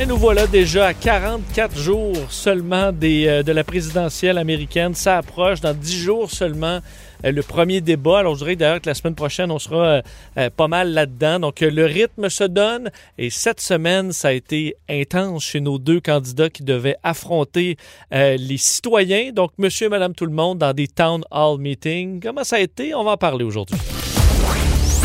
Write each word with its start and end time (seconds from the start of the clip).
Et 0.00 0.06
nous 0.06 0.16
voilà 0.16 0.46
déjà 0.46 0.86
à 0.86 0.94
44 0.94 1.76
jours 1.76 2.14
seulement 2.28 2.92
euh, 3.02 3.42
de 3.42 3.50
la 3.50 3.64
présidentielle 3.64 4.38
américaine. 4.38 4.94
Ça 4.94 5.18
approche 5.18 5.60
dans 5.60 5.74
10 5.74 5.98
jours 5.98 6.30
seulement 6.30 6.78
euh, 7.24 7.32
le 7.32 7.42
premier 7.42 7.80
débat. 7.80 8.20
Alors, 8.20 8.36
je 8.36 8.44
dirais 8.44 8.54
d'ailleurs 8.54 8.80
que 8.80 8.88
la 8.88 8.94
semaine 8.94 9.16
prochaine, 9.16 9.50
on 9.50 9.58
sera 9.58 10.02
euh, 10.38 10.50
pas 10.50 10.68
mal 10.68 10.92
là-dedans. 10.92 11.40
Donc, 11.40 11.62
le 11.62 11.84
rythme 11.84 12.28
se 12.28 12.44
donne. 12.44 12.92
Et 13.18 13.28
cette 13.28 13.60
semaine, 13.60 14.12
ça 14.12 14.28
a 14.28 14.32
été 14.32 14.76
intense 14.88 15.42
chez 15.42 15.60
nos 15.60 15.80
deux 15.80 15.98
candidats 16.00 16.48
qui 16.48 16.62
devaient 16.62 16.96
affronter 17.02 17.76
les 18.12 18.56
citoyens. 18.56 19.32
Donc, 19.32 19.50
monsieur 19.58 19.86
et 19.86 19.90
madame 19.90 20.14
tout 20.14 20.26
le 20.26 20.32
monde 20.32 20.58
dans 20.58 20.72
des 20.72 20.86
town 20.86 21.24
hall 21.32 21.58
meetings. 21.58 22.20
Comment 22.20 22.44
ça 22.44 22.56
a 22.56 22.60
été? 22.60 22.94
On 22.94 23.02
va 23.02 23.12
en 23.12 23.16
parler 23.16 23.44
aujourd'hui. 23.44 23.76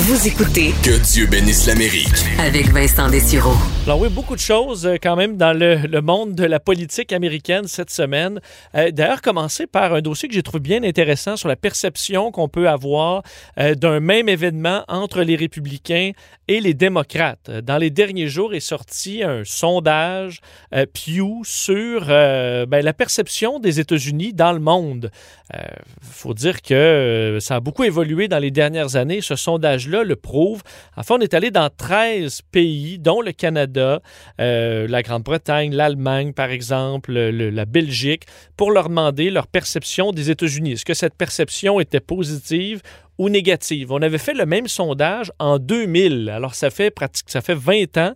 Vous 0.07 0.27
écoutez 0.27 0.71
Que 0.83 1.01
Dieu 1.11 1.25
bénisse 1.25 1.65
l'Amérique. 1.65 2.13
avec 2.39 2.67
Vincent 2.67 3.09
Dessureau. 3.09 3.55
Alors 3.87 3.99
oui, 3.99 4.09
beaucoup 4.09 4.35
de 4.35 4.39
choses 4.39 4.85
euh, 4.85 4.97
quand 5.01 5.15
même 5.15 5.35
dans 5.35 5.51
le, 5.57 5.77
le 5.77 6.01
monde 6.01 6.35
de 6.35 6.43
la 6.43 6.59
politique 6.59 7.11
américaine 7.11 7.65
cette 7.67 7.89
semaine. 7.89 8.39
Euh, 8.75 8.91
D'ailleurs, 8.91 9.23
commencer 9.23 9.65
par 9.65 9.95
un 9.95 10.01
dossier 10.01 10.29
que 10.29 10.35
j'ai 10.35 10.43
trouvé 10.43 10.59
bien 10.59 10.83
intéressant 10.83 11.37
sur 11.37 11.47
la 11.47 11.55
perception 11.55 12.31
qu'on 12.31 12.47
peut 12.49 12.69
avoir 12.69 13.23
euh, 13.57 13.73
d'un 13.73 13.99
même 13.99 14.29
événement 14.29 14.83
entre 14.87 15.23
les 15.23 15.35
républicains 15.35 16.11
et 16.47 16.59
les 16.59 16.75
démocrates. 16.75 17.49
Dans 17.49 17.77
les 17.79 17.89
derniers 17.89 18.27
jours 18.27 18.53
est 18.53 18.59
sorti 18.59 19.23
un 19.23 19.41
sondage 19.43 20.41
euh, 20.75 20.85
Pew 20.85 21.41
sur 21.43 22.05
euh, 22.09 22.67
ben, 22.67 22.85
la 22.85 22.93
perception 22.93 23.59
des 23.59 23.79
États-Unis 23.79 24.33
dans 24.33 24.51
le 24.51 24.59
monde. 24.59 25.09
Il 25.53 25.59
faut 26.01 26.33
dire 26.33 26.61
que 26.63 27.37
ça 27.39 27.55
a 27.57 27.59
beaucoup 27.59 27.83
évolué 27.83 28.27
dans 28.27 28.39
les 28.39 28.49
dernières 28.51 28.95
années. 28.95 29.21
Ce 29.21 29.35
sondage-là 29.35 29.94
le 30.03 30.15
prouve. 30.15 30.61
Enfin, 30.97 31.15
on 31.17 31.21
est 31.21 31.33
allé 31.33 31.51
dans 31.51 31.69
13 31.69 32.41
pays, 32.51 32.99
dont 32.99 33.21
le 33.21 33.31
Canada, 33.31 34.01
euh, 34.39 34.87
la 34.87 35.01
Grande-Bretagne, 35.01 35.73
l'Allemagne, 35.73 36.33
par 36.33 36.49
exemple, 36.49 37.13
le- 37.13 37.49
la 37.49 37.65
Belgique, 37.65 38.23
pour 38.57 38.71
leur 38.71 38.89
demander 38.89 39.29
leur 39.29 39.47
perception 39.47 40.11
des 40.11 40.29
États-Unis. 40.31 40.73
Est-ce 40.73 40.85
que 40.85 40.93
cette 40.93 41.15
perception 41.15 41.79
était 41.79 41.99
positive 41.99 42.81
ou 43.17 43.29
négative? 43.29 43.91
On 43.91 44.01
avait 44.01 44.17
fait 44.17 44.33
le 44.33 44.45
même 44.45 44.67
sondage 44.67 45.31
en 45.39 45.59
2000. 45.59 46.29
Alors, 46.29 46.55
ça 46.55 46.69
fait 46.69 46.91
pratique, 46.91 47.29
ça 47.29 47.41
fait 47.41 47.55
20 47.55 47.97
ans. 47.97 48.13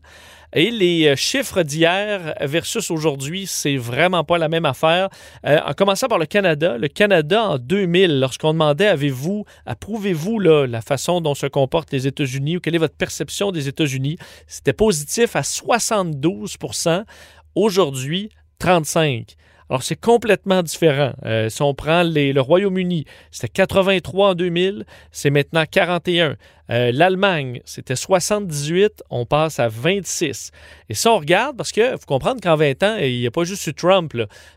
Et 0.53 0.71
les 0.71 1.07
euh, 1.07 1.15
chiffres 1.15 1.61
d'hier 1.61 2.33
versus 2.41 2.89
aujourd'hui, 2.89 3.45
c'est 3.45 3.77
vraiment 3.77 4.23
pas 4.23 4.39
la 4.39 4.49
même 4.49 4.65
affaire. 4.65 5.09
Euh, 5.45 5.59
en 5.63 5.73
commençant 5.73 6.07
par 6.07 6.17
le 6.17 6.25
Canada, 6.25 6.77
le 6.77 6.87
Canada 6.87 7.43
en 7.43 7.57
2000, 7.59 8.19
lorsqu'on 8.19 8.53
demandait 8.53 8.87
avez-vous, 8.87 9.45
approuvez-vous 9.67 10.39
la 10.39 10.81
façon 10.81 11.21
dont 11.21 11.35
se 11.35 11.45
comportent 11.45 11.91
les 11.91 12.07
États-Unis 12.07 12.57
ou 12.57 12.59
quelle 12.59 12.73
est 12.73 12.79
votre 12.79 12.95
perception 12.95 13.51
des 13.51 13.67
États-Unis, 13.67 14.17
c'était 14.47 14.73
positif 14.73 15.35
à 15.35 15.41
72% 15.41 17.03
Aujourd'hui, 17.55 18.29
35 18.59 19.35
alors, 19.69 19.83
c'est 19.83 19.99
complètement 19.99 20.63
différent. 20.63 21.13
Euh, 21.25 21.47
si 21.49 21.61
on 21.61 21.73
prend 21.73 22.01
les- 22.03 22.33
le 22.33 22.41
Royaume-Uni, 22.41 23.05
c'était 23.29 23.49
83 23.49 24.29
en 24.29 24.33
2000, 24.33 24.85
c'est 25.11 25.29
maintenant 25.29 25.63
41. 25.69 26.35
Euh, 26.71 26.91
L'Allemagne, 26.93 27.61
c'était 27.65 27.95
78, 27.95 29.03
on 29.09 29.25
passe 29.25 29.59
à 29.59 29.67
26. 29.67 30.51
Et 30.89 30.93
ça, 30.93 31.11
on 31.11 31.17
regarde 31.19 31.57
parce 31.57 31.71
que 31.71 31.91
faut 31.91 32.05
comprendre 32.07 32.41
qu'en 32.41 32.55
20 32.55 32.83
ans, 32.83 32.97
il 33.01 33.19
n'y 33.19 33.27
a 33.27 33.31
pas 33.31 33.43
juste 33.43 33.65
eu 33.67 33.73
Trump. 33.73 34.13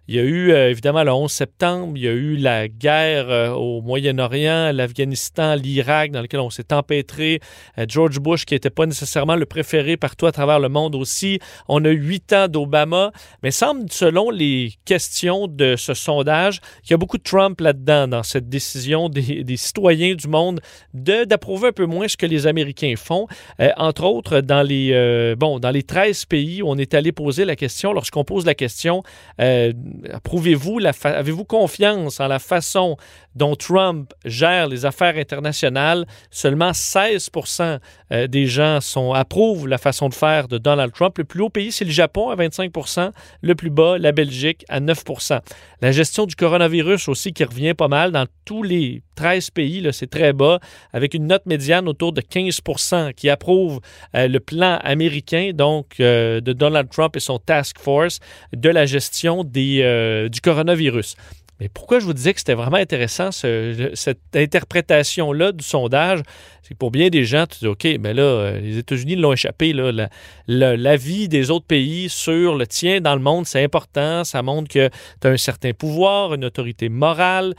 Il 0.08 0.14
y 0.14 0.18
a 0.18 0.22
eu 0.22 0.50
euh, 0.52 0.70
évidemment 0.70 1.04
le 1.04 1.12
11 1.12 1.30
septembre, 1.30 1.92
il 1.96 2.02
y 2.02 2.08
a 2.08 2.12
eu 2.12 2.36
la 2.36 2.68
guerre 2.68 3.30
euh, 3.30 3.50
au 3.50 3.80
Moyen-Orient, 3.82 4.72
l'Afghanistan, 4.74 5.54
l'Irak, 5.54 6.10
dans 6.12 6.20
lequel 6.22 6.40
on 6.40 6.50
s'est 6.50 6.72
empêtré. 6.72 7.40
George 7.88 8.18
Bush, 8.20 8.44
qui 8.44 8.54
n'était 8.54 8.70
pas 8.70 8.86
nécessairement 8.86 9.36
le 9.36 9.46
préféré 9.46 9.96
partout 9.96 10.26
à 10.26 10.32
travers 10.32 10.60
le 10.60 10.68
monde 10.68 10.94
aussi. 10.94 11.38
On 11.68 11.84
a 11.84 11.90
huit 11.90 12.32
ans 12.32 12.48
d'Obama. 12.48 13.12
Mais 13.42 13.50
semble, 13.50 13.90
selon 13.90 14.30
les 14.30 14.74
questions 14.84 15.48
de 15.48 15.76
ce 15.76 15.94
sondage, 15.94 16.60
qu'il 16.82 16.90
y 16.90 16.94
a 16.94 16.98
beaucoup 16.98 17.18
de 17.18 17.22
Trump 17.22 17.60
là-dedans, 17.60 18.08
dans 18.08 18.22
cette 18.22 18.48
décision 18.48 19.08
des, 19.08 19.44
des 19.44 19.56
citoyens 19.56 20.14
du 20.14 20.28
monde 20.28 20.60
de- 20.94 21.24
d'approuver 21.24 21.68
un 21.68 21.72
peu 21.72 21.86
moins 21.86 22.01
ce 22.08 22.16
que 22.16 22.26
les 22.26 22.46
Américains 22.46 22.94
font. 22.96 23.26
Euh, 23.60 23.70
entre 23.76 24.04
autres, 24.04 24.40
dans 24.40 24.62
les, 24.62 24.90
euh, 24.92 25.34
bon, 25.36 25.58
dans 25.58 25.70
les 25.70 25.82
13 25.82 26.24
pays 26.26 26.62
où 26.62 26.68
on 26.68 26.76
est 26.76 26.94
allé 26.94 27.12
poser 27.12 27.44
la 27.44 27.56
question, 27.56 27.92
lorsqu'on 27.92 28.24
pose 28.24 28.46
la 28.46 28.54
question, 28.54 29.02
euh, 29.40 29.72
approuvez-vous, 30.12 30.80
fa- 30.92 31.10
avez-vous 31.18 31.44
confiance 31.44 32.20
en 32.20 32.28
la 32.28 32.38
façon 32.38 32.96
dont 33.34 33.54
Trump 33.56 34.12
gère 34.24 34.68
les 34.68 34.84
affaires 34.84 35.16
internationales, 35.16 36.04
seulement 36.30 36.72
16% 36.72 37.78
euh, 38.12 38.26
des 38.26 38.46
gens 38.46 38.80
sont, 38.80 39.12
approuvent 39.12 39.66
la 39.68 39.78
façon 39.78 40.08
de 40.08 40.14
faire 40.14 40.48
de 40.48 40.58
Donald 40.58 40.92
Trump. 40.92 41.16
Le 41.18 41.24
plus 41.24 41.40
haut 41.42 41.48
pays, 41.48 41.72
c'est 41.72 41.84
le 41.86 41.90
Japon 41.90 42.28
à 42.30 42.36
25% 42.36 43.10
le 43.40 43.54
plus 43.54 43.70
bas, 43.70 43.96
la 43.98 44.12
Belgique 44.12 44.64
à 44.68 44.80
9% 44.80 45.40
La 45.80 45.92
gestion 45.92 46.26
du 46.26 46.34
coronavirus 46.36 47.08
aussi 47.08 47.32
qui 47.32 47.44
revient 47.44 47.74
pas 47.74 47.88
mal 47.88 48.12
dans 48.12 48.26
tous 48.44 48.62
les 48.62 49.02
13 49.14 49.50
pays, 49.50 49.88
c'est 49.92 50.10
très 50.10 50.32
bas, 50.32 50.58
avec 50.92 51.14
une 51.14 51.26
note 51.26 51.46
médiane 51.46 51.88
autour 51.92 52.12
de 52.12 52.20
15% 52.20 53.14
qui 53.14 53.28
approuvent 53.30 53.80
euh, 54.16 54.26
le 54.28 54.40
plan 54.40 54.78
américain, 54.82 55.52
donc 55.54 56.00
euh, 56.00 56.40
de 56.40 56.52
Donald 56.52 56.88
Trump 56.90 57.16
et 57.16 57.20
son 57.20 57.38
task 57.38 57.78
force 57.78 58.18
de 58.52 58.68
la 58.68 58.84
gestion 58.86 59.44
des, 59.44 59.80
euh, 59.82 60.28
du 60.28 60.40
coronavirus. 60.40 61.14
Mais 61.60 61.68
pourquoi 61.68 62.00
je 62.00 62.06
vous 62.06 62.12
disais 62.14 62.32
que 62.32 62.40
c'était 62.40 62.54
vraiment 62.54 62.78
intéressant, 62.78 63.30
ce- 63.30 63.90
cette 63.94 64.18
interprétation-là 64.34 65.52
du 65.52 65.62
sondage, 65.62 66.20
c'est 66.62 66.74
que 66.74 66.78
pour 66.78 66.90
bien 66.90 67.08
des 67.08 67.24
gens, 67.24 67.46
tu 67.46 67.58
dis, 67.60 67.66
OK, 67.68 67.86
mais 68.00 68.14
là, 68.14 68.52
les 68.58 68.78
États-Unis 68.78 69.14
l'ont 69.16 69.32
échappé. 69.32 69.72
Là, 69.72 69.92
la- 69.92 70.96
des 70.98 71.50
autres 71.50 71.66
pays 71.66 72.08
sur 72.08 72.56
le 72.56 72.66
tien 72.66 73.00
dans 73.00 73.14
le 73.14 73.20
monde, 73.22 73.46
c'est 73.46 73.62
important. 73.62 74.24
Ça 74.24 74.42
montre 74.42 74.68
que 74.68 74.88
tu 75.20 75.28
as 75.28 75.30
un 75.30 75.36
certain 75.36 75.72
pouvoir, 75.72 76.34
une 76.34 76.44
autorité 76.44 76.88
morale. 76.88 77.54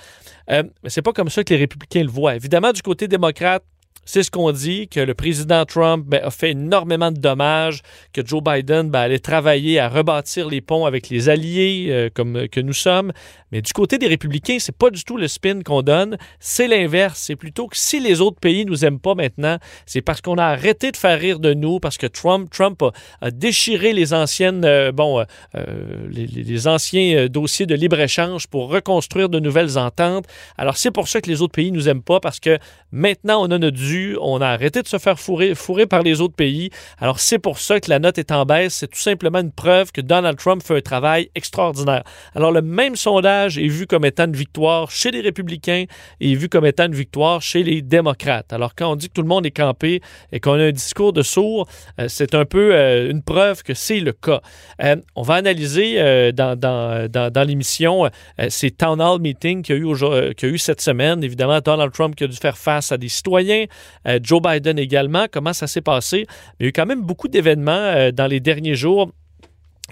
Euh, 0.49 0.63
mais 0.83 0.89
c'est 0.89 1.01
pas 1.01 1.13
comme 1.13 1.29
ça 1.29 1.43
que 1.43 1.53
les 1.53 1.59
républicains 1.59 2.03
le 2.03 2.09
voient. 2.09 2.35
Évidemment, 2.35 2.71
du 2.73 2.81
côté 2.81 3.07
démocrate, 3.07 3.63
c'est 4.05 4.23
ce 4.23 4.31
qu'on 4.31 4.51
dit, 4.51 4.87
que 4.87 4.99
le 4.99 5.13
président 5.13 5.65
Trump 5.65 6.05
ben, 6.07 6.21
a 6.23 6.31
fait 6.31 6.51
énormément 6.51 7.11
de 7.11 7.19
dommages, 7.19 7.81
que 8.13 8.25
Joe 8.25 8.43
Biden 8.43 8.89
ben, 8.89 9.01
allait 9.01 9.19
travailler 9.19 9.79
à 9.79 9.89
rebâtir 9.89 10.49
les 10.49 10.61
ponts 10.61 10.85
avec 10.85 11.09
les 11.09 11.29
alliés 11.29 11.87
euh, 11.89 12.09
comme 12.13 12.47
que 12.47 12.59
nous 12.59 12.73
sommes. 12.73 13.11
Mais 13.51 13.61
du 13.61 13.71
côté 13.71 13.97
des 13.97 14.07
républicains, 14.07 14.57
c'est 14.59 14.75
pas 14.75 14.89
du 14.89 15.03
tout 15.03 15.17
le 15.17 15.27
spin 15.27 15.61
qu'on 15.61 15.83
donne. 15.83 16.17
C'est 16.39 16.67
l'inverse. 16.67 17.19
C'est 17.19 17.35
plutôt 17.35 17.67
que 17.67 17.77
si 17.77 17.99
les 17.99 18.19
autres 18.19 18.39
pays 18.39 18.65
nous 18.65 18.83
aiment 18.83 18.99
pas 18.99 19.13
maintenant, 19.13 19.57
c'est 19.85 20.01
parce 20.01 20.21
qu'on 20.21 20.37
a 20.37 20.45
arrêté 20.45 20.91
de 20.91 20.97
faire 20.97 21.19
rire 21.19 21.39
de 21.39 21.53
nous, 21.53 21.79
parce 21.79 21.97
que 21.97 22.07
Trump, 22.07 22.49
Trump 22.49 22.81
a, 23.21 23.31
déchiré 23.31 23.93
les 23.93 24.13
anciennes, 24.13 24.65
euh, 24.65 24.91
bon, 24.91 25.19
euh, 25.19 25.23
euh, 25.55 26.07
les, 26.09 26.67
anciens 26.67 27.15
euh, 27.17 27.27
dossiers 27.29 27.65
de 27.65 27.75
libre-échange 27.75 28.47
pour 28.47 28.69
reconstruire 28.69 29.29
de 29.29 29.39
nouvelles 29.39 29.77
ententes. 29.77 30.25
Alors 30.57 30.77
c'est 30.77 30.91
pour 30.91 31.07
ça 31.07 31.21
que 31.21 31.29
les 31.29 31.41
autres 31.41 31.53
pays 31.53 31.71
nous 31.71 31.89
aiment 31.89 32.03
pas, 32.03 32.19
parce 32.19 32.39
que 32.39 32.57
maintenant 32.91 33.45
on 33.47 33.51
a 33.51 33.71
dû, 33.71 33.71
on 34.21 34.41
a 34.41 34.47
arrêté 34.47 34.81
de 34.81 34.87
se 34.87 34.97
faire 34.97 35.19
fourrer, 35.19 35.53
par 35.87 36.03
les 36.03 36.21
autres 36.21 36.35
pays. 36.35 36.69
Alors 36.99 37.19
c'est 37.19 37.39
pour 37.39 37.59
ça 37.59 37.79
que 37.79 37.89
la 37.89 37.99
note 37.99 38.17
est 38.17 38.31
en 38.31 38.45
baisse. 38.45 38.75
C'est 38.75 38.87
tout 38.87 38.99
simplement 38.99 39.39
une 39.39 39.51
preuve 39.51 39.91
que 39.91 40.01
Donald 40.01 40.37
Trump 40.37 40.61
fait 40.63 40.77
un 40.77 40.81
travail 40.81 41.29
extraordinaire. 41.35 42.03
Alors 42.35 42.51
le 42.51 42.61
même 42.61 42.95
sondage 42.95 43.57
est 43.57 43.67
vu 43.67 43.87
comme 43.87 44.05
étant 44.05 44.25
une 44.25 44.35
victoire 44.35 44.91
chez 44.91 45.11
les 45.11 45.21
républicains 45.21 45.85
et 46.19 46.35
vu 46.35 46.49
comme 46.49 46.65
étant 46.65 46.85
une 46.85 46.95
victoire 46.95 47.41
chez 47.41 47.63
les 47.63 47.81
démocrates. 47.81 48.53
Alors 48.53 48.75
quand 48.75 48.91
on 48.91 48.95
dit 48.95 49.09
que 49.09 49.13
tout 49.13 49.21
le 49.21 49.27
monde 49.27 49.45
est 49.45 49.51
campé 49.51 50.01
et 50.31 50.39
qu'on 50.39 50.53
a 50.53 50.63
un 50.63 50.71
discours 50.71 51.13
de 51.13 51.21
sourds, 51.21 51.67
euh, 51.99 52.07
c'est 52.07 52.35
un 52.35 52.45
peu 52.45 52.73
euh, 52.73 53.09
une 53.09 53.21
preuve 53.21 53.63
que 53.63 53.73
c'est 53.73 53.99
le 53.99 54.13
cas. 54.13 54.41
Euh, 54.81 54.95
on 55.15 55.21
va 55.21 55.35
analyser 55.35 55.95
euh, 55.97 56.31
dans, 56.31 57.47
l'émission 57.47 58.09
ces 58.49 58.71
town 58.71 59.01
hall 59.01 59.19
meetings 59.19 59.63
qu'il 59.63 59.77
y, 59.77 59.79
y 59.79 60.45
a 60.45 60.47
eu 60.47 60.57
cette 60.57 60.81
semaine. 60.81 61.23
Évidemment, 61.23 61.59
Donald 61.59 61.91
Trump 61.91 62.15
qui 62.15 62.23
a 62.23 62.27
dû 62.27 62.37
faire 62.37 62.57
face 62.57 62.91
à 62.91 62.97
des 62.97 63.09
citoyens, 63.09 63.65
euh, 64.07 64.19
Joe 64.21 64.41
Biden 64.41 64.79
également, 64.79 65.25
comment 65.31 65.53
ça 65.53 65.67
s'est 65.67 65.81
passé? 65.81 66.25
Il 66.59 66.63
y 66.63 66.65
a 66.65 66.69
eu 66.69 66.71
quand 66.71 66.85
même 66.85 67.01
beaucoup 67.01 67.27
d'événements 67.27 67.71
euh, 67.71 68.11
dans 68.11 68.27
les 68.27 68.39
derniers 68.39 68.75
jours 68.75 69.11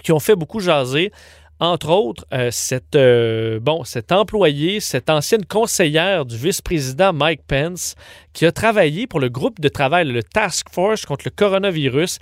qui 0.02 0.12
ont 0.12 0.20
fait 0.20 0.36
beaucoup 0.36 0.60
jaser. 0.60 1.12
Entre 1.60 1.90
autres, 1.90 2.26
euh, 2.32 2.50
cet 2.50 4.12
employé, 4.12 4.80
cette 4.80 5.08
ancienne 5.08 5.44
conseillère 5.44 6.24
du 6.24 6.36
vice-président 6.36 7.12
Mike 7.12 7.42
Pence, 7.46 7.94
qui 8.32 8.46
a 8.46 8.50
travaillé 8.50 9.06
pour 9.06 9.20
le 9.20 9.28
groupe 9.28 9.60
de 9.60 9.68
travail, 9.68 10.08
le 10.08 10.24
Task 10.24 10.66
Force 10.72 11.06
contre 11.06 11.24
le 11.26 11.30
coronavirus. 11.30 12.18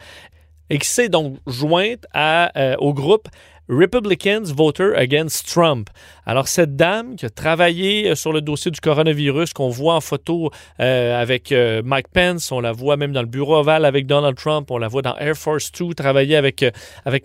Et 0.70 0.78
qui 0.78 0.88
s'est 0.88 1.08
donc 1.08 1.36
jointe 1.46 2.06
euh, 2.16 2.76
au 2.78 2.94
groupe 2.94 3.28
Republicans 3.68 4.44
Voter 4.44 4.96
Against 4.96 5.46
Trump. 5.46 5.90
Alors, 6.26 6.48
cette 6.48 6.74
dame 6.74 7.14
qui 7.14 7.26
a 7.26 7.30
travaillé 7.30 8.10
euh, 8.10 8.14
sur 8.14 8.32
le 8.32 8.40
dossier 8.40 8.70
du 8.70 8.80
coronavirus, 8.80 9.52
qu'on 9.52 9.68
voit 9.68 9.94
en 9.94 10.00
photo 10.00 10.50
euh, 10.80 11.20
avec 11.20 11.52
Mike 11.84 12.08
Pence, 12.08 12.50
on 12.50 12.60
la 12.60 12.72
voit 12.72 12.96
même 12.96 13.12
dans 13.12 13.20
le 13.20 13.28
bureau 13.28 13.56
ovale 13.56 13.84
avec 13.84 14.06
Donald 14.06 14.36
Trump, 14.36 14.70
on 14.70 14.78
la 14.78 14.88
voit 14.88 15.02
dans 15.02 15.16
Air 15.16 15.36
Force 15.36 15.70
Two 15.70 15.92
travailler 15.94 16.36
avec, 16.36 16.64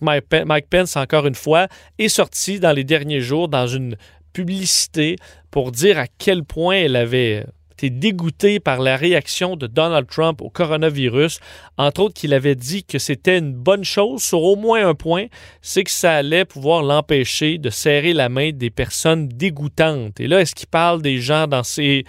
Mike, 0.01 0.25
Mike 0.45 0.69
Pence 0.69 0.97
encore 0.97 1.25
une 1.25 1.35
fois, 1.35 1.67
est 1.97 2.09
sortie 2.09 2.59
dans 2.59 2.73
les 2.73 2.83
derniers 2.83 3.21
jours 3.21 3.47
dans 3.47 3.67
une 3.67 3.95
publicité 4.33 5.15
pour 5.49 5.71
dire 5.71 5.97
à 5.97 6.07
quel 6.17 6.43
point 6.43 6.75
elle 6.75 6.95
avait 6.95 7.45
été 7.75 7.89
dégoûtée 7.89 8.59
par 8.59 8.79
la 8.79 8.95
réaction 8.95 9.57
de 9.57 9.67
Donald 9.67 10.07
Trump 10.07 10.41
au 10.41 10.49
coronavirus. 10.49 11.39
Entre 11.77 12.01
autres, 12.01 12.13
qu'il 12.13 12.33
avait 12.33 12.55
dit 12.55 12.85
que 12.85 12.99
c'était 12.99 13.37
une 13.37 13.53
bonne 13.53 13.83
chose 13.83 14.23
sur 14.23 14.41
au 14.41 14.55
moins 14.55 14.87
un 14.87 14.95
point, 14.95 15.25
c'est 15.61 15.83
que 15.83 15.91
ça 15.91 16.13
allait 16.13 16.45
pouvoir 16.45 16.83
l'empêcher 16.83 17.57
de 17.57 17.69
serrer 17.69 18.13
la 18.13 18.29
main 18.29 18.51
des 18.51 18.69
personnes 18.69 19.27
dégoûtantes. 19.27 20.19
Et 20.19 20.27
là, 20.27 20.39
est-ce 20.39 20.55
qu'il 20.55 20.67
parle 20.67 21.01
des 21.01 21.19
gens 21.19 21.47
dans 21.47 21.63
ces 21.63 22.05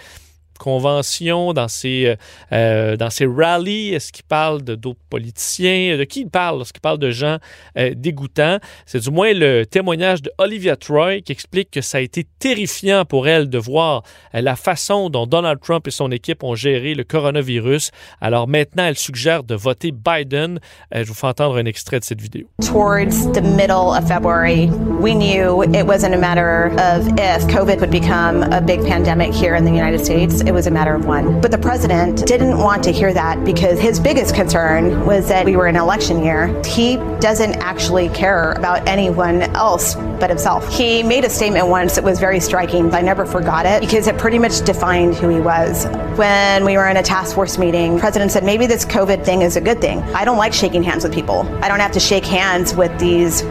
conventions, 0.57 1.53
dans 1.53 1.67
ces, 1.67 2.05
euh, 2.05 2.15
euh, 2.51 2.97
dans 2.97 3.09
rallies? 3.35 3.93
Est-ce 3.93 4.11
qu'il 4.11 4.25
parle 4.25 4.63
de 4.63 4.75
d'autres 4.75 4.99
politiciens? 5.09 5.97
De 5.97 6.03
qui 6.03 6.21
il 6.21 6.29
parle 6.29 6.57
lorsqu'il 6.57 6.81
parle 6.81 6.99
de 6.99 7.11
gens 7.11 7.37
euh, 7.77 7.93
dégoûtants? 7.95 8.59
C'est 8.85 8.99
du 8.99 9.11
moins 9.11 9.33
le 9.33 9.65
témoignage 9.65 10.21
de 10.21 10.31
Olivia 10.37 10.75
Troy 10.75 11.21
qui 11.21 11.31
explique 11.31 11.71
que 11.71 11.81
ça 11.81 11.99
a 11.99 12.01
été 12.01 12.25
terrifiant 12.39 13.05
pour 13.05 13.27
elle 13.27 13.49
de 13.49 13.57
voir 13.57 14.03
la 14.33 14.55
façon 14.55 15.09
dont 15.09 15.25
Donald 15.25 15.59
Trump 15.61 15.87
et 15.87 15.91
son 15.91 16.11
équipe 16.11 16.43
ont 16.43 16.55
géré 16.55 16.93
le 16.93 17.03
coronavirus. 17.03 17.91
Alors 18.21 18.47
maintenant, 18.47 18.85
elle 18.85 18.97
suggère 18.97 19.43
de 19.43 19.55
voter 19.55 19.91
Biden. 19.91 20.59
Je 20.93 21.03
vous 21.03 21.13
fais 21.13 21.27
entendre 21.27 21.57
un 21.57 21.65
extrait 21.65 21.99
de 21.99 22.03
cette 22.05 22.21
vidéo. 22.21 22.47
Towards 22.61 23.31
the 23.33 23.41
middle 23.41 23.93
of 23.93 24.07
February, 24.07 24.69
we 24.99 25.13
knew 25.13 25.63
it 25.63 25.85
wasn't 25.85 26.13
a 26.13 26.17
matter 26.17 26.71
of 26.77 27.07
if 27.17 27.47
COVID 27.47 27.79
would 27.79 27.91
become 27.91 28.43
a 28.51 28.61
big 28.61 28.85
pandemic 28.85 29.33
here 29.33 29.55
in 29.55 29.65
the 29.65 29.71
United 29.71 29.99
States. 29.99 30.41
It 30.47 30.53
was 30.53 30.65
a 30.65 30.71
matter 30.71 30.95
of 30.95 31.05
one. 31.05 31.41
But 31.41 31.51
the 31.51 31.57
president 31.57 32.25
didn't 32.25 32.57
want 32.57 32.81
to 32.85 32.91
hear 32.93 33.13
that 33.13 33.43
because 33.43 33.81
his 33.81 33.99
biggest 33.99 34.33
concern 34.33 35.05
was 35.05 35.27
that 35.27 35.45
we 35.45 35.57
were 35.57 35.67
in 35.67 35.75
election 35.75 36.23
year. 36.23 36.63
He 36.63 36.95
doesn't 37.19 37.55
actually 37.55 38.07
care 38.09 38.53
about 38.53 38.87
anyone 38.87 39.41
else 39.41 39.95
but 39.95 40.29
himself. 40.29 40.65
He 40.73 41.03
made 41.03 41.25
a 41.25 41.29
statement 41.29 41.67
once 41.67 41.95
that 41.95 42.03
was 42.05 42.17
very 42.17 42.39
striking. 42.39 42.93
I 42.93 43.01
never 43.01 43.25
forgot 43.25 43.65
it 43.65 43.81
because 43.81 44.07
it 44.07 44.17
pretty 44.17 44.39
much 44.39 44.63
defined 44.63 45.15
who 45.15 45.27
he 45.27 45.41
was. 45.41 45.85
When 46.15 46.63
we 46.63 46.77
were 46.77 46.87
in 46.87 46.95
a 46.95 47.03
task 47.03 47.35
force 47.35 47.57
meeting, 47.57 47.95
the 47.95 47.99
president 47.99 48.31
said, 48.31 48.45
maybe 48.45 48.67
this 48.67 48.85
COVID 48.85 49.25
thing 49.25 49.41
is 49.41 49.57
a 49.57 49.61
good 49.61 49.81
thing. 49.81 49.99
I 50.15 50.23
don't 50.23 50.37
like 50.37 50.53
shaking 50.53 50.81
hands 50.81 51.03
with 51.03 51.13
people. 51.13 51.41
I 51.61 51.67
don't 51.67 51.81
have 51.81 51.91
to 51.91 51.99
shake 51.99 52.25
hands 52.25 52.73
with 52.73 52.97
these 52.99 53.43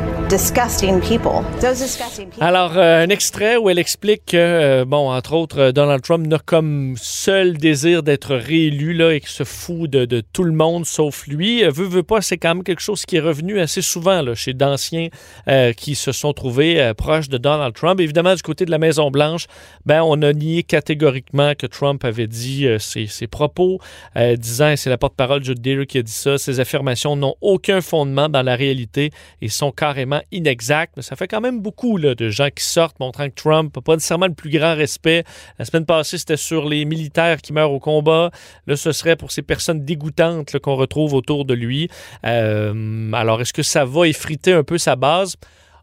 Alors, 2.41 2.77
euh, 2.77 3.05
un 3.05 3.09
extrait 3.11 3.57
où 3.57 3.71
elle 3.71 3.79
explique 3.79 4.23
que, 4.27 4.37
euh, 4.37 4.85
bon, 4.85 5.09
entre 5.09 5.35
autres, 5.35 5.61
euh, 5.61 5.73
Donald 5.73 6.03
Trump 6.03 6.27
n'a 6.27 6.41
comme 6.41 6.97
seul 6.97 7.57
désir 7.57 8.03
d'être 8.03 8.35
réélu 8.35 8.93
là, 8.93 9.15
et 9.15 9.21
qu'il 9.21 9.29
se 9.29 9.45
fout 9.45 9.89
de, 9.89 10.05
de 10.05 10.21
tout 10.33 10.43
le 10.43 10.51
monde 10.51 10.85
sauf 10.85 11.29
lui. 11.29 11.63
Veut, 11.63 11.87
veut 11.87 12.03
pas, 12.03 12.23
c'est 12.23 12.39
quand 12.39 12.57
même 12.57 12.65
quelque 12.65 12.83
chose 12.83 13.07
qui 13.07 13.19
est 13.19 13.21
revenu 13.21 13.61
assez 13.61 13.83
souvent 13.83 14.21
là, 14.21 14.35
chez 14.35 14.53
d'anciens 14.53 15.09
qui 15.77 15.95
se 15.95 16.11
sont 16.11 16.33
trouvés 16.33 16.93
proches 16.97 17.29
de 17.29 17.39
Donald 17.39 17.75
Trump. 17.75 18.01
Évidemment, 18.01 18.35
du 18.35 18.43
côté 18.43 18.65
de 18.65 18.71
la 18.73 18.79
Maison-Blanche, 18.79 19.47
ben, 19.85 20.03
on 20.03 20.21
a 20.23 20.33
nié 20.33 20.65
catégoriquement 20.65 21.55
que 21.55 21.67
Trump 21.67 22.05
avait 22.05 22.27
dit 22.27 22.67
ses, 22.81 23.07
ses 23.07 23.29
propos, 23.29 23.79
disant, 24.17 24.75
c'est 24.77 24.91
la 24.91 24.99
porte-parole 24.99 25.45
Jude 25.45 25.61
Deere 25.61 25.87
qui 25.87 25.99
a 25.99 26.03
dit 26.03 26.11
ça, 26.11 26.37
ces 26.37 26.59
affirmations 26.59 27.15
n'ont 27.15 27.37
aucun 27.41 27.81
fondement 27.81 28.29
dans 28.29 28.43
la 28.43 28.57
réalité 28.57 29.11
et 29.41 29.49
sont 29.49 29.71
carrément 29.71 30.16
inexactes. 30.33 30.95
Mais 30.97 31.03
ça 31.03 31.17
fait 31.17 31.29
quand 31.29 31.41
même 31.41 31.61
beaucoup 31.61 31.97
là, 31.97 32.15
de 32.15 32.29
gens 32.29 32.49
qui 32.55 32.65
sortent 32.65 32.99
montrant 33.01 33.29
que 33.29 33.35
Trump 33.35 33.75
n'a 33.75 33.83
pas 33.83 33.95
nécessairement 33.95 34.27
le 34.27 34.35
plus 34.35 34.51
grand 34.51 34.75
respect. 34.75 35.25
La 35.59 35.65
semaine 35.65 35.87
passée, 35.87 36.19
c'était 36.19 36.37
sur 36.37 36.69
les 36.69 36.85
militaires 36.85 37.41
qui 37.41 37.53
meurent 37.53 37.73
au 37.73 37.81
combat. 37.81 38.31
Là, 38.67 38.77
ce 38.77 38.93
serait 38.93 39.17
pour 39.17 39.31
ces 39.31 39.43
personnes 39.43 39.85
dégoûtantes 39.85 40.59
qu'on 40.59 40.77
retrouve 40.77 41.15
autour 41.15 41.45
de 41.45 41.55
lui. 41.55 41.89
Euh, 42.25 43.13
alors, 43.13 43.41
est-ce 43.41 43.53
que 43.53 43.63
ça 43.63 43.85
va 43.85 44.07
effriter 44.09 44.53
un 44.53 44.65
peu 44.65 44.79
sa 44.79 44.97
base? 44.97 45.37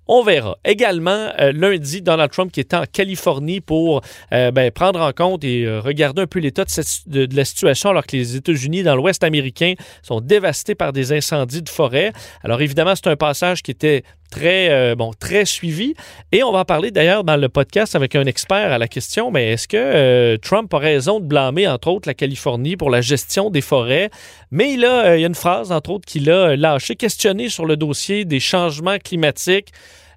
On 0.05 0.21
verra. 0.21 0.57
Également, 0.65 1.29
euh, 1.39 1.53
lundi, 1.53 2.01
Donald 2.01 2.29
Trump 2.29 2.51
qui 2.51 2.59
était 2.59 2.75
en 2.75 2.83
Californie 2.83 3.61
pour 3.61 4.01
euh, 4.33 4.51
ben, 4.51 4.69
prendre 4.69 4.99
en 4.99 5.13
compte 5.13 5.45
et 5.45 5.65
regarder 5.79 6.23
un 6.23 6.27
peu 6.27 6.39
l'état 6.39 6.65
de 7.07 7.35
la 7.35 7.45
situation 7.45 7.91
alors 7.91 8.05
que 8.05 8.17
les 8.17 8.35
États-Unis, 8.35 8.83
dans 8.83 8.97
l'Ouest 8.97 9.23
américain, 9.23 9.75
sont 10.01 10.19
dévastés 10.19 10.75
par 10.75 10.91
des 10.91 11.13
incendies 11.13 11.61
de 11.61 11.69
forêt. 11.69 12.11
Alors 12.43 12.61
évidemment, 12.61 12.95
c'est 12.95 13.07
un 13.07 13.15
passage 13.15 13.63
qui 13.63 13.71
était 13.71 14.03
très, 14.33 14.69
euh, 14.71 14.95
bon, 14.95 15.11
très 15.13 15.45
suivi. 15.45 15.93
Et 16.31 16.41
on 16.43 16.51
va 16.51 16.65
parler 16.65 16.89
d'ailleurs 16.89 17.23
dans 17.23 17.37
le 17.37 17.49
podcast 17.49 17.95
avec 17.95 18.15
un 18.15 18.25
expert 18.25 18.71
à 18.71 18.79
la 18.79 18.87
question, 18.87 19.29
mais 19.29 19.51
est-ce 19.51 19.67
que 19.67 19.77
euh, 19.77 20.37
Trump 20.37 20.73
a 20.73 20.79
raison 20.79 21.19
de 21.19 21.25
blâmer, 21.25 21.67
entre 21.67 21.89
autres, 21.89 22.09
la 22.09 22.15
Californie 22.15 22.75
pour 22.75 22.89
la 22.89 23.01
gestion 23.01 23.51
des 23.51 23.61
forêts? 23.61 24.09
Mais 24.49 24.73
il, 24.73 24.85
a, 24.85 25.05
euh, 25.05 25.19
y 25.19 25.23
a 25.23 25.27
une 25.27 25.35
phrase, 25.35 25.71
entre 25.71 25.91
autres, 25.91 26.05
qu'il 26.05 26.31
a 26.31 26.55
lâchée, 26.55 26.95
questionné 26.95 27.47
sur 27.47 27.67
le 27.67 27.77
dossier 27.77 28.25
des 28.25 28.39
changements 28.39 28.97
climatiques. 28.97 29.69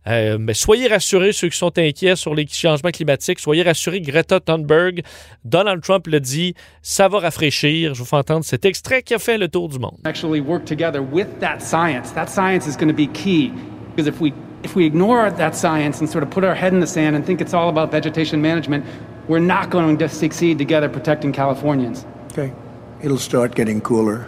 Mais 0.09 0.55
soyez 0.55 0.87
rassurés, 0.87 1.33
ceux 1.33 1.49
qui 1.49 1.59
sont 1.59 1.77
inquiets 1.77 2.15
sur 2.15 2.33
les 2.33 2.47
changements 2.47 2.93
climatiques, 2.93 3.41
soyez 3.41 3.65
rassurés, 3.65 4.01
Greta 4.01 4.39
Thunberg, 4.39 5.03
Donald 5.45 5.83
Trump 5.83 6.07
le 6.07 6.21
dit, 6.21 6.55
ça 6.81 7.09
va 7.09 7.19
rafraîchir. 7.19 7.93
Je 7.93 7.99
vous 7.99 8.07
fais 8.07 8.15
entendre 8.15 8.45
cet 8.45 8.65
extrait 8.65 9.03
qui 9.03 9.15
a 9.15 9.19
fait 9.19 9.37
le 9.37 9.49
tour 9.49 9.69
du 9.69 9.81
monde. 9.81 9.99
actually 10.05 10.41
work 10.41 10.65
together 10.65 11.01
with 11.01 11.27
that 11.41 11.59
science. 11.59 12.13
That 12.13 12.29
science 12.29 12.69
is 12.69 12.77
going 12.77 12.87
to 12.87 12.95
be 12.95 13.09
key 13.13 13.51
because 13.97 14.07
if 14.07 14.21
we 14.21 14.35
if 14.63 14.77
we 14.77 14.85
ignore 14.85 15.31
that 15.31 15.57
science 15.57 16.01
and 16.01 16.09
sort 16.11 16.23
of 16.23 16.31
put 16.31 16.45
our 16.45 16.55
head 16.55 16.73
in 16.75 16.81
the 16.81 16.87
sand 16.87 17.17
and 17.17 17.25
think 17.25 17.41
it's 17.41 17.55
all 17.55 17.69
about 17.71 17.91
vegetation 17.91 18.43
management, 18.43 18.85
we're 19.27 19.39
not 19.39 19.71
going 19.71 19.97
to 19.99 20.09
succeed 20.09 20.59
together 20.59 20.89
protecting 20.89 21.33
Californians. 21.33 22.05
Okay. 22.33 22.53
It'll 23.03 23.19
start 23.19 23.55
getting 23.55 23.81
cooler. 23.81 24.27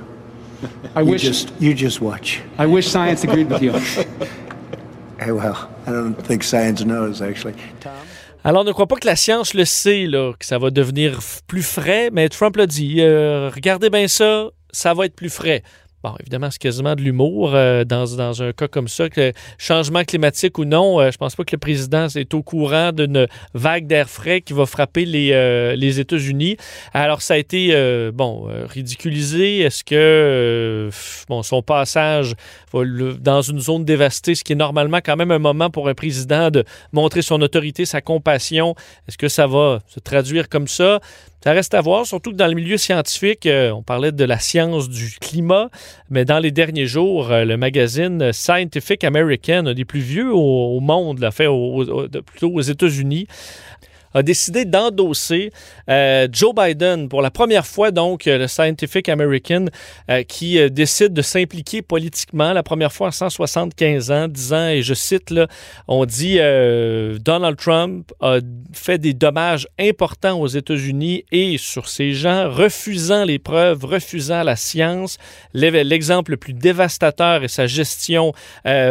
I 0.96 1.02
You 1.02 1.10
wish 1.10 1.22
just 1.22 1.52
you 1.60 1.74
just 1.74 2.00
watch. 2.00 2.40
I 2.56 2.66
wish 2.66 2.88
science 2.88 3.24
agreed 3.24 3.50
with 3.50 3.62
you. 3.62 3.72
Hey, 5.20 5.32
well, 5.32 5.68
I 5.84 5.90
don't 5.90 6.14
think 6.14 6.44
science 6.44 6.84
knows 6.84 7.20
actually. 7.20 7.54
Tom? 7.80 7.90
Alors, 8.44 8.62
ne 8.64 8.70
crois 8.70 8.86
pas 8.86 8.94
que 8.94 9.06
la 9.08 9.16
science 9.16 9.52
le 9.52 9.64
sait, 9.64 10.06
là, 10.06 10.32
que 10.38 10.46
ça 10.46 10.58
va 10.58 10.70
devenir 10.70 11.18
plus 11.48 11.64
frais, 11.64 12.10
mais 12.12 12.28
Trump 12.28 12.56
l'a 12.56 12.68
dit. 12.68 13.00
Euh, 13.00 13.50
regardez 13.52 13.90
bien 13.90 14.06
ça, 14.06 14.50
ça 14.70 14.94
va 14.94 15.06
être 15.06 15.16
plus 15.16 15.28
frais. 15.28 15.64
Évidemment, 16.20 16.50
c'est 16.50 16.60
quasiment 16.60 16.94
de 16.94 17.02
l'humour 17.02 17.52
euh, 17.54 17.84
dans, 17.84 18.42
un 18.42 18.52
cas 18.52 18.68
comme 18.68 18.88
ça, 18.88 19.08
que 19.08 19.32
changement 19.58 20.04
climatique 20.04 20.58
ou 20.58 20.64
non, 20.64 21.00
euh, 21.00 21.10
je 21.10 21.18
pense 21.18 21.34
pas 21.36 21.44
que 21.44 21.54
le 21.54 21.58
président 21.58 22.06
est 22.08 22.34
au 22.34 22.42
courant 22.42 22.92
d'une 22.92 23.26
vague 23.54 23.86
d'air 23.86 24.08
frais 24.08 24.40
qui 24.40 24.52
va 24.52 24.66
frapper 24.66 25.04
les, 25.04 25.32
euh, 25.32 25.76
les 25.76 26.00
États-Unis. 26.00 26.56
Alors, 26.92 27.22
ça 27.22 27.34
a 27.34 27.36
été, 27.36 27.58
bon, 28.12 28.48
ridiculisé. 28.68 29.60
Est-ce 29.60 29.84
que, 29.84 30.90
bon, 31.28 31.42
son 31.42 31.62
passage 31.62 32.34
dans 32.72 33.42
une 33.42 33.60
zone 33.60 33.84
dévastée, 33.84 34.34
ce 34.34 34.44
qui 34.44 34.52
est 34.52 34.56
normalement 34.56 34.98
quand 35.04 35.16
même 35.16 35.30
un 35.30 35.38
moment 35.38 35.70
pour 35.70 35.88
un 35.88 35.94
président 35.94 36.50
de 36.50 36.64
montrer 36.92 37.22
son 37.22 37.40
autorité, 37.40 37.84
sa 37.84 38.00
compassion, 38.00 38.74
est-ce 39.08 39.18
que 39.18 39.28
ça 39.28 39.46
va 39.46 39.80
se 39.88 40.00
traduire 40.00 40.48
comme 40.48 40.68
ça? 40.68 41.00
Ça 41.44 41.52
reste 41.52 41.72
à 41.74 41.80
voir, 41.80 42.04
surtout 42.04 42.32
que 42.32 42.36
dans 42.36 42.48
le 42.48 42.54
milieu 42.54 42.76
scientifique, 42.76 43.46
euh, 43.46 43.70
on 43.70 43.82
parlait 43.82 44.10
de 44.10 44.24
la 44.24 44.40
science 44.40 44.88
du 44.88 45.16
climat, 45.20 45.70
mais 46.10 46.24
dans 46.24 46.40
les 46.40 46.50
derniers 46.50 46.86
jours, 46.86 47.30
euh, 47.30 47.44
le 47.44 47.56
magazine 47.56 48.32
Scientific 48.32 49.04
American, 49.04 49.66
un 49.66 49.74
des 49.74 49.84
plus 49.84 50.00
vieux 50.00 50.34
au, 50.34 50.80
monde, 50.80 51.20
l'a 51.20 51.30
fait 51.30 51.46
plutôt 52.26 52.50
aux 52.50 52.60
États-Unis, 52.60 53.28
a 54.14 54.22
décidé 54.22 54.64
d'endosser 54.64 55.50
euh, 55.90 56.26
Joe 56.32 56.54
Biden 56.54 57.08
pour 57.08 57.22
la 57.22 57.30
première 57.30 57.66
fois, 57.66 57.90
donc, 57.90 58.26
euh, 58.26 58.38
le 58.38 58.46
Scientific 58.48 59.08
American 59.08 59.66
euh, 60.10 60.22
qui 60.22 60.58
décide 60.70 61.12
de 61.12 61.22
s'impliquer 61.22 61.82
politiquement, 61.82 62.52
la 62.52 62.62
première 62.62 62.92
fois 62.92 63.08
en 63.08 63.10
175 63.12 64.10
ans, 64.10 64.28
disant, 64.28 64.68
et 64.68 64.82
je 64.82 64.94
cite, 64.94 65.30
là, 65.30 65.46
on 65.86 66.04
dit 66.06 66.38
Donald 67.20 67.56
Trump 67.56 68.10
a 68.20 68.38
fait 68.72 68.98
des 68.98 69.12
dommages 69.14 69.66
importants 69.78 70.40
aux 70.40 70.46
États-Unis 70.46 71.24
et 71.32 71.56
sur 71.58 71.88
ces 71.88 72.12
gens, 72.12 72.50
refusant 72.50 73.24
les 73.24 73.38
preuves, 73.38 73.84
refusant 73.84 74.42
la 74.42 74.56
science. 74.56 75.18
L'e- 75.54 75.68
L'exemple 75.84 76.32
le 76.32 76.36
plus 76.36 76.52
dévastateur 76.54 77.44
est 77.44 77.48
sa 77.48 77.66
gestion, 77.66 78.32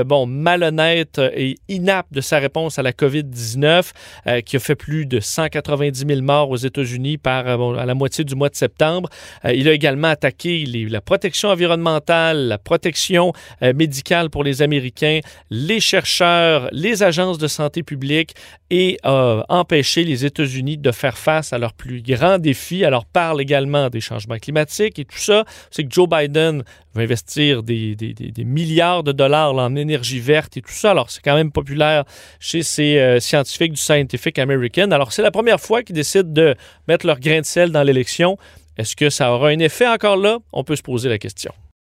bon, 0.05 0.25
malhonnête 0.25 1.19
et 1.36 1.55
inapte 1.67 2.13
de 2.13 2.21
sa 2.21 2.39
réponse 2.39 2.79
à 2.79 2.83
la 2.83 2.91
COVID-19, 2.93 3.91
euh, 4.27 4.41
qui 4.41 4.55
a 4.55 4.59
fait 4.59 4.75
plus 4.75 5.05
de 5.07 5.19
190 5.19 6.05
000 6.07 6.21
morts 6.21 6.49
aux 6.49 6.57
États-Unis 6.57 7.17
par 7.17 7.47
euh, 7.47 7.75
à 7.77 7.85
la 7.85 7.93
moitié 7.93 8.23
du 8.23 8.35
mois 8.35 8.49
de 8.49 8.55
septembre. 8.55 9.09
Euh, 9.45 9.53
il 9.53 9.67
a 9.67 9.73
également 9.73 10.09
attaqué 10.09 10.65
la 10.65 11.01
protection 11.01 11.49
environnementale, 11.49 12.47
la 12.47 12.57
protection 12.57 13.33
euh, 13.61 13.73
médicale 13.73 14.29
pour 14.29 14.43
les 14.43 14.61
Américains, 14.61 15.19
les 15.49 15.79
chercheurs, 15.79 16.69
les 16.71 17.03
agences 17.03 17.37
de 17.37 17.47
santé 17.47 17.83
publique 17.83 18.35
et 18.69 18.97
a 19.03 19.43
empêché 19.49 20.03
les 20.03 20.25
États-Unis 20.25 20.77
de 20.77 20.91
faire 20.91 21.17
face 21.17 21.53
à 21.53 21.57
leurs 21.57 21.73
plus 21.73 22.01
grands 22.01 22.37
défis. 22.37 22.83
Alors 22.83 23.05
parle 23.05 23.41
également 23.41 23.89
des 23.89 24.01
changements 24.01 24.37
climatiques 24.37 24.99
et 24.99 25.05
tout 25.05 25.17
ça. 25.17 25.45
C'est 25.71 25.83
que 25.83 25.93
Joe 25.93 26.07
Biden 26.09 26.63
investir 27.00 27.63
des, 27.63 27.96
milliards 28.39 29.04
de 29.04 29.12
dollars 29.12 29.54
en 29.56 29.75
énergie 29.75 30.20
verte 30.20 30.58
et 30.58 30.62
tout 30.62 30.72
ça. 30.72 30.92
Alors, 30.92 31.10
c'est 31.10 31.22
quand 31.22 31.36
même 31.36 31.51
populaire 31.51 32.06
chez 32.39 32.63
ces 32.63 32.98
euh, 32.98 33.20
scientifiques 33.20 33.74
du 33.74 33.82
Scientific 33.82 34.39
American. 34.39 34.92
Alors, 34.92 35.12
c'est 35.12 35.22
la 35.22 35.32
première 35.32 35.60
fois 35.60 35.84
qu'ils 35.84 35.96
décident 35.96 36.30
de 36.30 36.56
mettre 36.88 37.06
leur 37.06 37.20
grain 37.20 37.42
de 37.42 37.46
sel 37.46 37.72
dans 37.72 37.84
l'élection. 37.84 38.38
Est-ce 38.77 38.96
que 38.96 39.10
ça 39.10 39.34
aura 39.34 39.50
un 39.50 39.60
effet 39.60 39.88
encore 39.88 40.18
là? 40.18 40.38
On 40.54 40.63
peut 40.63 40.75
se 40.75 40.84
poser 40.84 41.10
la 41.10 41.18
question. 41.18 41.51